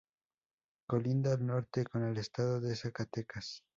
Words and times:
Colinda 0.87 1.33
al 1.33 1.45
norte 1.45 1.85
con 1.85 2.03
el 2.03 2.17
Estado 2.17 2.59
de 2.59 2.75
Zacatecas. 2.75 3.63